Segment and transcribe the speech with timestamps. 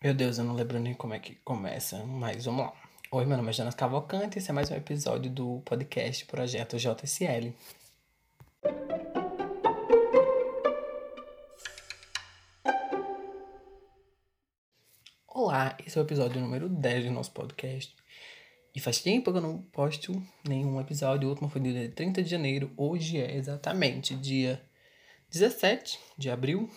[0.00, 2.72] Meu Deus, eu não lembro nem como é que começa, mas vamos lá.
[3.10, 6.76] Oi, meu nome é Jonas Cavalcante e esse é mais um episódio do podcast Projeto
[6.78, 7.52] JSL.
[15.26, 17.92] Olá, esse é o episódio número 10 do nosso podcast.
[18.72, 20.12] E faz tempo que eu não posto
[20.48, 21.26] nenhum episódio.
[21.26, 22.70] O último foi dia 30 de janeiro.
[22.76, 24.62] Hoje é exatamente dia
[25.28, 26.70] 17 de abril.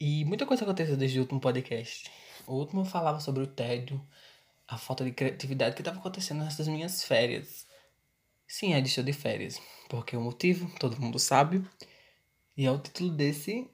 [0.00, 2.10] E muita coisa aconteceu desde o último podcast.
[2.46, 4.00] O último falava sobre o tédio,
[4.66, 7.66] a falta de criatividade que estava acontecendo nessas minhas férias.
[8.48, 9.60] Sim, é de show de férias.
[9.90, 11.62] Porque o motivo, todo mundo sabe.
[12.56, 13.68] E é o título desse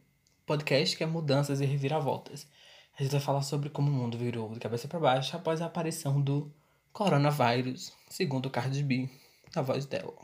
[0.44, 2.46] podcast que é Mudanças e Reviravoltas.
[2.98, 5.66] A gente vai falar sobre como o mundo virou de cabeça para baixo após a
[5.66, 6.52] aparição do
[6.92, 9.08] coronavírus, segundo Cardi B,
[9.54, 10.14] na voz dela.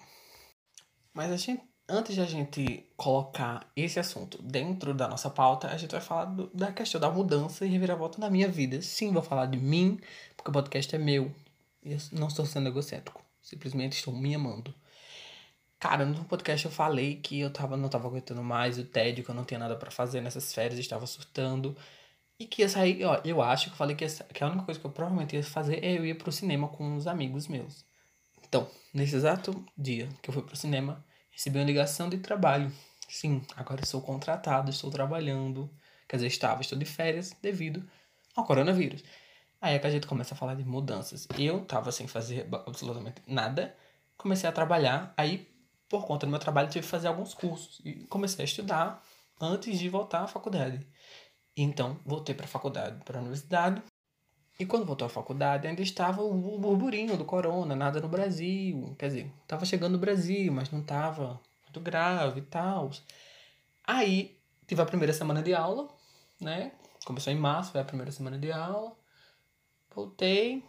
[1.14, 5.76] Mas a gente, antes de a gente colocar esse assunto dentro da nossa pauta, a
[5.76, 8.80] gente vai falar do, da questão da mudança e reviravolta na minha vida.
[8.80, 10.00] Sim, vou falar de mim,
[10.36, 11.32] porque o podcast é meu.
[11.84, 13.22] E eu não estou sendo egocêntrico.
[13.42, 14.74] Simplesmente estou me amando.
[15.78, 19.30] Cara, no podcast eu falei que eu tava, não tava aguentando mais o tédio, que
[19.30, 21.76] eu não tinha nada para fazer nessas férias, estava surtando.
[22.38, 24.64] E que ia sair, ó, eu acho que eu falei que, essa, que a única
[24.64, 27.84] coisa que eu provavelmente ia fazer é eu ir pro cinema com uns amigos meus.
[28.48, 32.70] Então, nesse exato dia que eu fui pro cinema, recebi uma ligação de trabalho.
[33.08, 35.68] Sim, agora sou contratado, estou trabalhando.
[36.08, 37.82] Quer dizer, estava, estou de férias devido
[38.36, 39.02] ao coronavírus.
[39.60, 41.26] Aí é que a gente começa a falar de mudanças.
[41.38, 43.76] Eu tava sem fazer absolutamente nada,
[44.16, 45.48] comecei a trabalhar, aí
[45.88, 49.02] por conta do meu trabalho tive que fazer alguns cursos e comecei a estudar
[49.40, 50.86] antes de voltar à faculdade.
[51.56, 53.82] Então, voltei para a faculdade, para a universidade.
[54.62, 58.94] E quando voltou à faculdade, ainda estava o burburinho do corona, nada no Brasil.
[58.96, 62.88] Quer dizer, estava chegando no Brasil, mas não estava muito grave e tal.
[63.84, 65.88] Aí, tive a primeira semana de aula,
[66.40, 66.70] né?
[67.04, 68.96] Começou em março, foi a primeira semana de aula.
[69.92, 70.62] Voltei.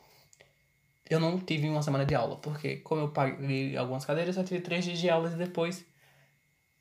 [1.07, 4.61] Eu não tive uma semana de aula, porque como eu paguei algumas cadeiras, só tive
[4.61, 5.85] três dias de aulas e depois,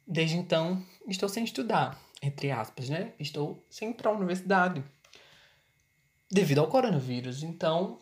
[0.08, 3.12] desde então, estou sem estudar entre aspas, né?
[3.18, 4.82] Estou sem ir para a universidade
[6.32, 7.42] devido ao coronavírus.
[7.42, 7.98] Então,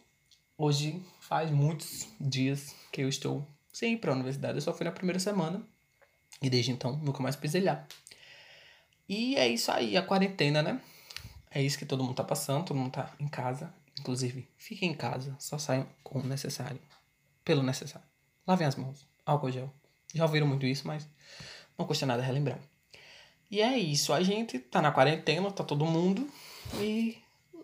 [0.57, 4.57] hoje faz muitos dias que eu estou sem ir para a universidade.
[4.57, 5.61] Eu só fui na primeira semana
[6.41, 7.85] e desde então nunca mais pisei lá.
[9.09, 10.81] E é isso aí, a quarentena, né?
[11.51, 13.75] É isso que todo mundo tá passando, todo mundo tá em casa.
[13.99, 16.81] Inclusive, fiquem em casa, só saiam com o necessário.
[17.45, 18.07] Pelo necessário.
[18.47, 19.75] Lavem as mãos, álcool gel.
[20.15, 21.09] Já ouviram muito isso, mas
[21.77, 22.61] não custa nada relembrar.
[23.51, 26.31] E é isso, a gente tá na quarentena, tá todo mundo.
[26.81, 27.19] E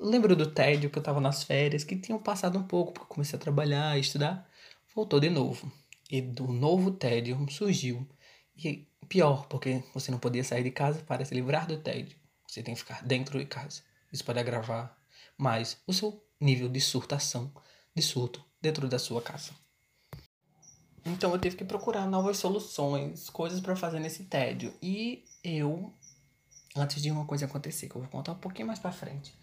[0.08, 3.14] lembro do tédio que eu tava nas férias, que tinham passado um pouco, porque eu
[3.14, 4.48] comecei a trabalhar, estudar.
[4.94, 5.70] Voltou de novo.
[6.10, 8.06] E do novo tédio surgiu.
[8.56, 12.16] E pior, porque você não podia sair de casa para se livrar do tédio.
[12.46, 13.82] Você tem que ficar dentro de casa.
[14.12, 14.96] Isso pode agravar
[15.36, 17.52] mais o seu nível de surtação,
[17.94, 19.52] de surto, dentro da sua casa.
[21.04, 24.74] Então eu tive que procurar novas soluções, coisas para fazer nesse tédio.
[24.82, 25.92] E eu,
[26.74, 29.34] antes de uma coisa acontecer, que eu vou contar um pouquinho mais pra frente,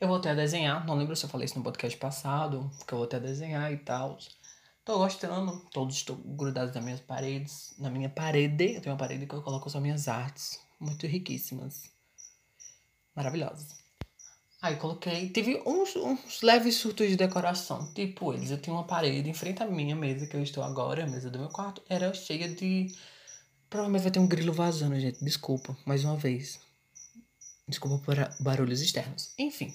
[0.00, 0.86] eu voltei a desenhar.
[0.86, 3.78] Não lembro se eu falei isso no podcast passado, que eu voltei a desenhar e
[3.78, 4.18] tal.
[4.84, 7.74] Tô gostando, todos estão grudados nas minhas paredes.
[7.78, 11.90] Na minha parede, eu tenho uma parede que eu coloco as minhas artes, muito riquíssimas,
[13.14, 13.84] maravilhosas.
[14.62, 18.50] Aí coloquei, tive uns, uns leves surtos de decoração, tipo eles.
[18.50, 21.30] Eu tinha uma parede em frente à minha mesa que eu estou agora, a mesa
[21.30, 22.86] do meu quarto, era cheia de.
[23.68, 25.24] Provavelmente vai ter um grilo vazando, gente.
[25.24, 26.65] Desculpa, mais uma vez.
[27.68, 29.32] Desculpa por barulhos externos.
[29.38, 29.74] Enfim,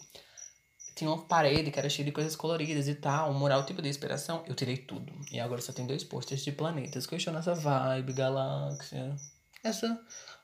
[0.96, 3.90] tinha uma parede que era cheia de coisas coloridas e tal, um mural tipo de
[3.90, 4.44] inspiração.
[4.48, 5.12] Eu tirei tudo.
[5.32, 9.16] E agora só tem dois posters de planetas que eu estou nessa vibe, galáxia.
[9.64, 10.00] Essa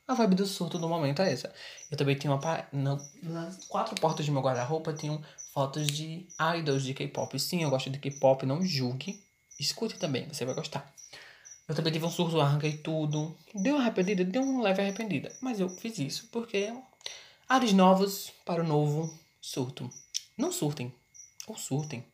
[0.07, 1.53] a vibe do surto do momento é essa.
[1.91, 2.67] Eu também tinha uma.
[2.71, 5.21] No, nas quatro portas de meu guarda-roupa tinham
[5.53, 6.25] fotos de
[6.57, 7.37] idols de K-pop.
[7.37, 9.21] Sim, eu gosto de K-pop, não julgue.
[9.59, 10.93] Escute também, você vai gostar.
[11.67, 13.37] Eu também tive um surto, arranquei tudo.
[13.53, 15.35] Deu uma arrependida, deu uma leve arrependida.
[15.41, 16.73] Mas eu fiz isso porque
[17.47, 19.89] ares novos para o novo surto.
[20.37, 20.93] Não surtem,
[21.47, 22.05] ou surtem.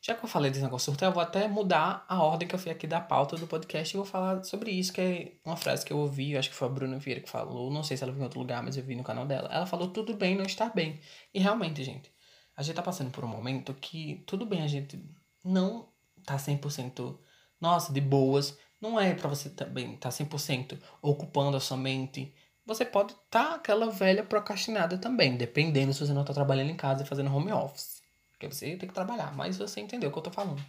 [0.00, 2.58] Já que eu falei desse negócio surto, eu vou até mudar a ordem que eu
[2.58, 5.84] fui aqui da pauta do podcast e vou falar sobre isso, que é uma frase
[5.84, 8.12] que eu ouvi, acho que foi a Bruna Vieira que falou, não sei se ela
[8.12, 9.48] viu em outro lugar, mas eu vi no canal dela.
[9.50, 11.00] Ela falou tudo bem não estar bem.
[11.32, 12.12] E realmente, gente,
[12.56, 15.02] a gente tá passando por um momento que tudo bem a gente
[15.42, 15.88] não
[16.24, 17.18] tá 100%
[17.60, 18.56] nossa, de boas.
[18.80, 22.32] Não é para você também tá 100% ocupando a sua mente.
[22.66, 26.76] Você pode estar tá aquela velha procrastinada também, dependendo se você não tá trabalhando em
[26.76, 28.02] casa e fazendo home office.
[28.32, 30.62] Porque você tem que trabalhar, mas você entendeu o que eu tô falando.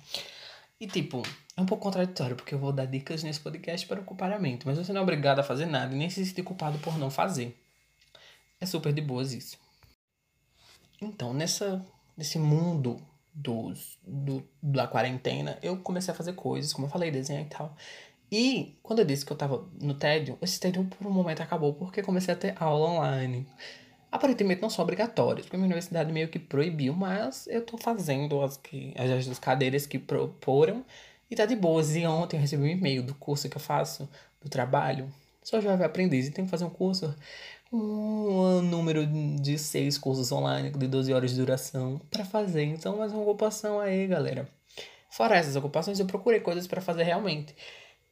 [0.80, 1.24] E tipo,
[1.56, 4.68] é um pouco contraditório, porque eu vou dar dicas nesse podcast para ocupar a mente,
[4.68, 7.10] mas você não é obrigado a fazer nada e nem se sentir culpado por não
[7.10, 7.58] fazer.
[8.60, 9.58] É super de boas isso.
[11.02, 11.86] Então, nessa,
[12.18, 13.02] nesse mundo
[13.34, 17.76] dos, do, da quarentena, eu comecei a fazer coisas, como eu falei, desenhar e tal.
[18.32, 21.74] E quando eu disse que eu tava no tédio, esse tédio por um momento acabou
[21.74, 23.48] porque comecei a ter aula online.
[24.12, 28.42] Aparentemente não são obrigatórios, porque a minha universidade meio que proibiu, mas eu tô fazendo
[28.42, 30.86] as, que, as, as cadeiras que proporam
[31.30, 31.96] e tá de boas.
[31.96, 34.10] E ontem eu recebi um e-mail do curso que eu faço,
[34.42, 35.12] do trabalho.
[35.44, 37.14] Sou jovem aprendiz e tenho que fazer um curso
[37.72, 42.64] um número de seis cursos online de 12 horas de duração para fazer.
[42.64, 44.48] Então, mais uma ocupação aí, galera.
[45.10, 47.56] Fora essas ocupações, eu procurei coisas para fazer realmente.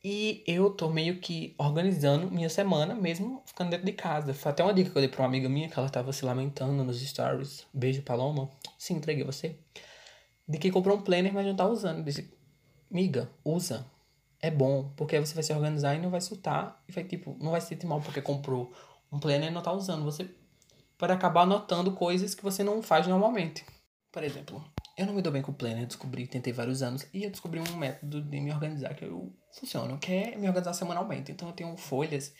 [0.05, 4.33] E eu tô meio que organizando minha semana, mesmo ficando dentro de casa.
[4.33, 6.25] Foi até uma dica que eu dei pra uma amiga minha, que ela tava se
[6.25, 7.65] lamentando nos stories.
[7.73, 8.51] Beijo, Paloma.
[8.77, 9.57] Sim, entreguei você.
[10.45, 12.03] De que comprou um planner, mas não tá usando.
[12.03, 12.29] Disse,
[12.91, 13.85] miga, usa.
[14.41, 16.83] É bom, porque aí você vai se organizar e não vai soltar.
[16.85, 18.73] E vai, tipo, não vai se sentir mal porque comprou
[19.09, 20.03] um planner não tá usando.
[20.03, 20.29] Você
[20.97, 23.65] pode acabar anotando coisas que você não faz normalmente.
[24.11, 24.61] Por exemplo,
[24.95, 27.59] eu não me dou bem com o planner, descobri, tentei vários anos, e eu descobri
[27.59, 31.31] um método de me organizar que eu funciono, que é me organizar semanalmente.
[31.31, 32.33] Então eu tenho folhas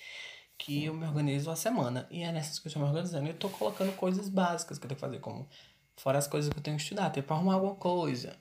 [0.58, 2.08] que eu me organizo a semana.
[2.12, 3.28] E é nessas que eu estou me organizando.
[3.28, 5.48] Eu tô colocando coisas básicas que eu tenho que fazer, como
[5.98, 8.36] fora as coisas que eu tenho que estudar, tipo arrumar alguma coisa.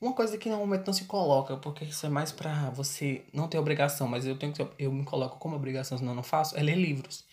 [0.00, 3.58] Uma coisa que normalmente não se coloca, porque isso é mais pra você não ter
[3.58, 6.62] obrigação, mas eu tenho que eu me coloco como obrigação, senão eu não faço, é
[6.62, 7.24] ler livros.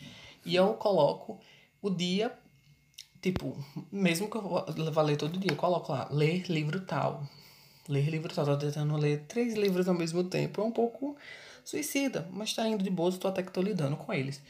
[0.46, 1.40] E eu coloco
[1.82, 2.32] o dia,
[3.22, 3.58] tipo,
[3.92, 7.24] mesmo que eu vá ler todo dia, eu coloco lá, ler livro tal.
[7.88, 10.62] Ler livro tal, tô tentando ler três livros ao mesmo tempo.
[10.62, 11.18] É um pouco
[11.66, 14.42] suicida, mas tá indo de boa, tô até que tô lidando com eles.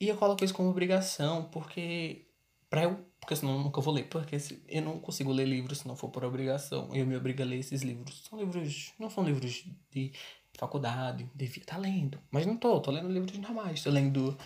[0.00, 2.26] E eu coloco isso como obrigação, porque.
[2.70, 3.06] Pra eu.
[3.20, 4.04] Porque senão eu nunca vou ler.
[4.08, 4.36] Porque
[4.68, 6.94] eu não consigo ler livros se não for por obrigação.
[6.94, 8.24] Eu me obrigo a ler esses livros.
[8.28, 8.92] São livros.
[8.98, 10.12] Não são livros de
[10.58, 12.20] faculdade, devia estar tá lendo.
[12.30, 13.82] Mas não tô, tô lendo livros normais.
[13.82, 14.36] Tô lendo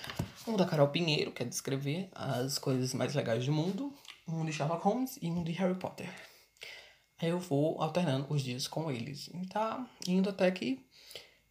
[0.47, 3.93] um da Carol Pinheiro, que é descrever as coisas mais legais do mundo,
[4.29, 6.09] um de Sherlock Holmes e um de Harry Potter.
[7.19, 9.29] Aí eu vou alternando os dias com eles.
[9.29, 10.85] E tá indo até que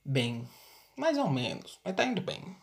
[0.06, 0.48] bem.
[0.96, 2.56] Mais ou menos, mas tá indo bem.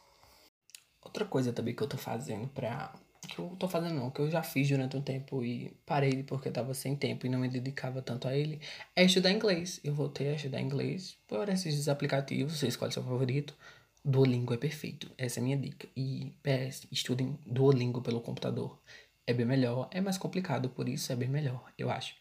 [1.02, 2.94] Outra coisa também que eu tô fazendo pra
[3.26, 6.50] que eu tô fazendo não, que eu já fiz durante um tempo e parei porque
[6.50, 8.60] tava sem tempo e não me dedicava tanto a ele,
[8.94, 9.80] é estudar inglês.
[9.82, 13.56] Eu voltei a estudar inglês por esses aplicativos, você escolhe seu favorito.
[14.04, 15.88] Duolingo é perfeito, essa é a minha dica.
[15.96, 18.80] E PS, estudem Duolingo pelo computador.
[19.26, 22.14] É bem melhor, é mais complicado, por isso é bem melhor, eu acho.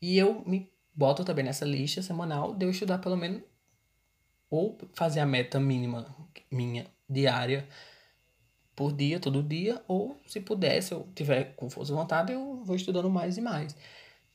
[0.00, 3.42] E eu me boto também nessa lista semanal de eu estudar pelo menos
[4.50, 6.14] ou fazer a meta mínima
[6.50, 7.66] minha diária
[8.74, 12.62] por dia, todo dia, ou se puder, se eu tiver com força de vontade, eu
[12.64, 13.76] vou estudando mais e mais.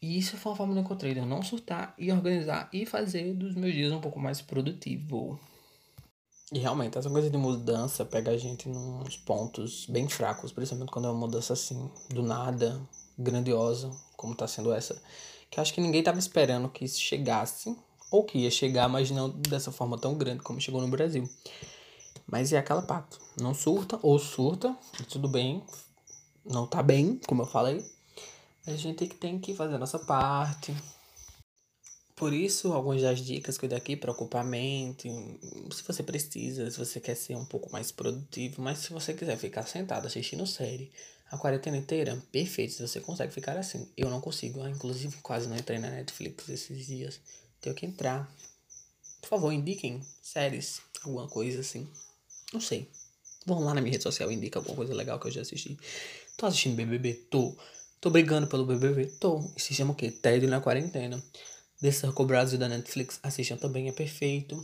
[0.01, 2.85] E isso foi uma forma que eu encontrei de eu não surtar e organizar e
[2.85, 5.39] fazer dos meus dias um pouco mais produtivo.
[6.51, 11.05] E realmente, essa coisa de mudança pega a gente nos pontos bem fracos, principalmente quando
[11.05, 12.79] é uma mudança assim, do nada,
[13.17, 15.01] grandiosa, como tá sendo essa.
[15.49, 17.75] Que acho que ninguém tava esperando que isso chegasse,
[18.11, 21.27] ou que ia chegar, mas não dessa forma tão grande como chegou no Brasil.
[22.27, 23.17] Mas é aquela parte.
[23.39, 24.75] Não surta ou surta,
[25.09, 25.63] tudo bem.
[26.45, 27.83] Não tá bem, como eu falei.
[28.65, 30.75] A gente tem que fazer a nossa parte.
[32.15, 35.07] Por isso, algumas das dicas que eu dei aqui para ocupar a mente,
[35.71, 39.37] se você precisa, se você quer ser um pouco mais produtivo, mas se você quiser
[39.37, 40.91] ficar sentado assistindo série
[41.29, 43.87] a quarentena inteira, perfeito, se você consegue ficar assim.
[43.95, 47.19] Eu não consigo, eu, inclusive quase não entrei na Netflix esses dias.
[47.61, 48.31] Tenho que entrar.
[49.21, 51.87] Por favor, indiquem séries, alguma coisa assim.
[52.53, 52.89] Não sei.
[53.45, 55.77] Vão lá na minha rede social, indica alguma coisa legal que eu já assisti.
[56.37, 57.13] Tô assistindo BBB?
[57.29, 57.55] Tô.
[57.99, 59.07] Tô brigando pelo BBB?
[59.19, 59.39] Tô.
[59.55, 60.11] E se chama o quê?
[60.11, 61.21] Tédio na quarentena.
[61.81, 63.19] Circle Brasil da Netflix.
[63.23, 64.61] Assistam também, é perfeito.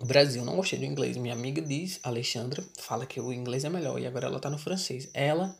[0.00, 1.16] O Brasil, não gostei do inglês.
[1.16, 4.00] Minha amiga diz, Alexandra, fala que o inglês é melhor.
[4.00, 5.08] E agora ela tá no francês.
[5.12, 5.56] Ela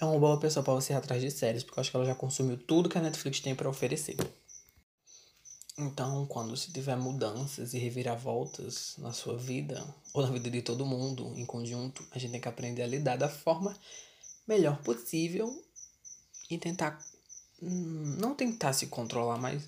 [0.00, 2.06] é uma boa pessoa para você ir atrás de séries, porque eu acho que ela
[2.06, 4.16] já consumiu tudo que a Netflix tem para oferecer.
[5.80, 9.82] Então, quando se tiver mudanças e reviravoltas na sua vida,
[10.12, 13.16] ou na vida de todo mundo em conjunto, a gente tem que aprender a lidar
[13.16, 13.74] da forma
[14.46, 15.50] melhor possível
[16.50, 17.02] e tentar.
[17.62, 19.62] Hum, não tentar se controlar, mas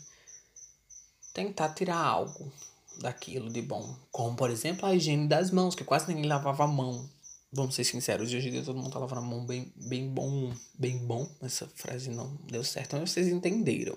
[1.33, 2.52] tentar tirar algo
[3.00, 3.97] daquilo de bom.
[4.11, 7.09] Como, por exemplo, a higiene das mãos, que quase ninguém lavava a mão.
[7.50, 10.54] Vamos ser sinceros, hoje em dia todo mundo tá lavando a mão bem, bem bom,
[10.75, 11.26] bem bom.
[11.40, 13.97] Essa frase não deu certo, mas vocês entenderam.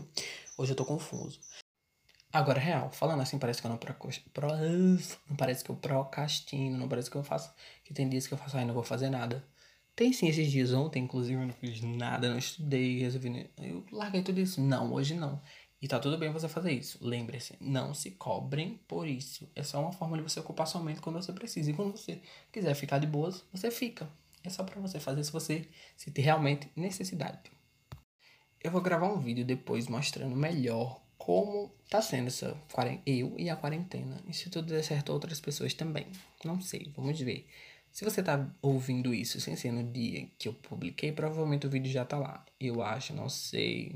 [0.58, 1.40] Hoje eu tô confuso.
[2.36, 3.96] Agora, real, falando assim, parece que eu não pro,
[4.34, 4.50] pro,
[5.30, 7.50] não parece que eu procrastino, não parece que eu faço,
[7.82, 9.42] que tem dias que eu faço, ai, não vou fazer nada.
[9.96, 14.22] Tem sim esses dias, ontem, inclusive, eu não fiz nada, não estudei, resolvi, eu larguei
[14.22, 14.60] tudo isso.
[14.60, 15.42] Não, hoje não.
[15.82, 16.98] E tá tudo bem você fazer isso.
[17.02, 19.50] Lembre-se, não se cobrem por isso.
[19.56, 21.72] É só uma forma de você ocupar sua mente quando você precisa.
[21.72, 24.10] E quando você quiser ficar de boas, você fica.
[24.44, 27.50] É só para você fazer se você se ter realmente necessidade.
[28.62, 32.58] eu vou gravar um vídeo depois mostrando melhor como tá sendo essa
[33.06, 34.22] eu e a quarentena.
[34.28, 36.08] E se tudo der certo, outras pessoas também.
[36.44, 37.48] Não sei, vamos ver.
[37.92, 41.92] Se você tá ouvindo isso sem ser no dia que eu publiquei, provavelmente o vídeo
[41.92, 42.46] já tá lá.
[42.60, 43.96] Eu acho, não sei.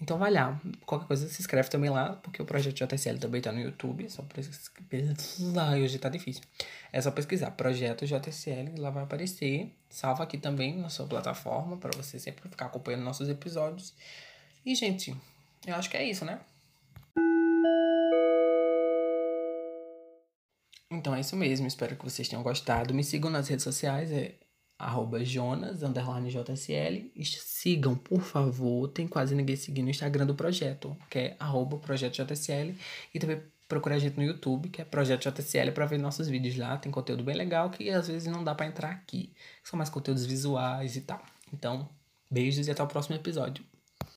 [0.00, 0.60] Então vai lá.
[0.86, 4.04] Qualquer coisa se inscreve também lá, porque o projeto JSL também tá no YouTube.
[4.04, 4.22] É só
[4.88, 5.76] pesquisar.
[5.76, 6.42] Hoje tá difícil.
[6.92, 7.50] É só pesquisar.
[7.52, 9.74] Projeto JSL, lá vai aparecer.
[9.88, 13.94] Salva aqui também na sua plataforma, para você sempre ficar acompanhando nossos episódios.
[14.64, 15.16] E, gente,
[15.66, 16.40] eu acho que é isso, né?
[20.92, 22.92] Então é isso mesmo, espero que vocês tenham gostado.
[22.92, 24.34] Me sigam nas redes sociais, é
[24.78, 25.82] arroba Jonas.
[27.14, 31.80] E sigam, por favor, tem quase ninguém seguindo o Instagram do projeto, que é arroba.
[33.14, 36.56] E também procura a gente no YouTube, que é Projeto JSL, para ver nossos vídeos
[36.56, 36.76] lá.
[36.76, 39.32] Tem conteúdo bem legal que às vezes não dá para entrar aqui.
[39.62, 41.24] São mais conteúdos visuais e tal.
[41.52, 41.88] Então,
[42.28, 43.64] beijos e até o próximo episódio.